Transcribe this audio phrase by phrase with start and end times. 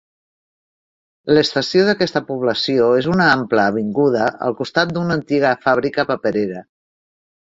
[1.37, 6.69] L'estació d'aquesta població és en una ampla avinguda, al costat d'una antiga fàbrica paperera.